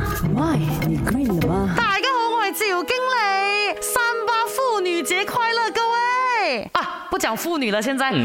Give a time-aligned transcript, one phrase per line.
[0.87, 1.75] 你了吗？
[1.77, 3.77] 大家好，我是小金理。
[3.83, 6.69] 三八妇女节快乐，各位！
[6.73, 8.21] 啊，不讲妇女了，现在三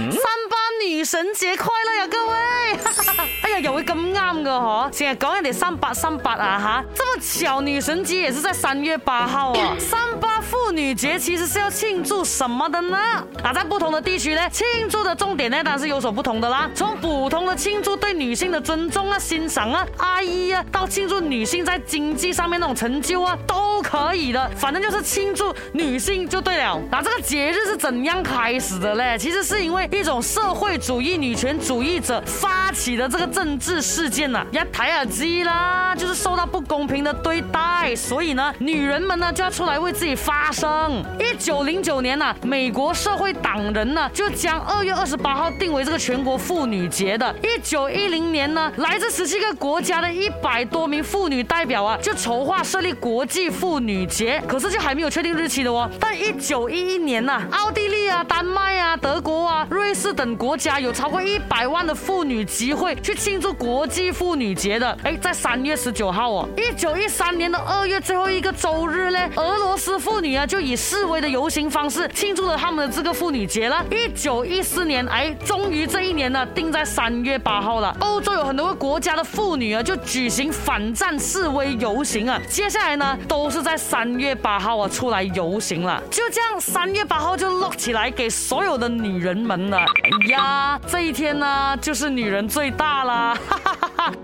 [0.50, 3.41] 八女神节快乐呀，各位！
[3.60, 4.90] 又会咁啱噶嗬？
[4.92, 9.76] 成日讲人哋三八三八啊吓，这么巧，女神节也是在三月八号啊。
[9.80, 12.98] 三八妇女节其实是要庆祝什么的呢？
[13.44, 16.70] 啊，在不同的地区呢，庆祝的重点呢，当然是有所不同的啦。
[16.74, 24.50] 从普通的庆祝对女性的尊重啊、欣赏啊、爱意啊，到庆祝女性在经济上面那种成就啊，都可以的。
[24.56, 26.80] 反正就是庆祝女性就对了。
[26.92, 29.18] 那这个节日是怎样开始的呢？
[29.18, 33.30] 其实是因为一种社会主义女权主义者发起的这个。
[33.44, 41.04] 政治事件呐，要抬耳机啦，就是受到不公平的对待，所以呢，女人们呢就要出来为自己发声。
[41.20, 47.34] 一九零九年呐，美国社会党人呢就将二月二十八号定为这个全国妇女节的。
[47.42, 55.90] 一九一零年呢，来自十七个国家的一百多名妇女代表啊，就筹划设立国际妇女节，可是就还没有确定日期的哦。
[56.00, 63.31] 但一九一一年呐，奥地利啊、丹麦啊、德国啊、瑞士等国家有超过一百万的妇女集会去庆。
[63.32, 66.50] 庆祝国际妇女节的，哎，在三月十九号哦。
[66.58, 73.86] 一九一三年的二月最后一个周日嘞，俄罗斯妇女啊就以示威的游行方式庆祝了他们的这个妇女节了。
[73.90, 77.96] 一九一四年，哎，终于这一年呢定在三月八号了。
[78.02, 82.38] 欧洲有很多个国家的妇女啊就举行反战示威游行啊。
[82.50, 86.04] 接下来呢都是在三月八号啊出来游行了。
[86.12, 89.78] 就这样，三月八号就落起来给所有的女人们了。
[90.04, 93.21] 哎呀，这一天呢就是女人最大了。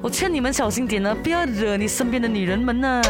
[0.01, 3.01] 我劝你们小心点呢，不要惹你身边的女人们呢。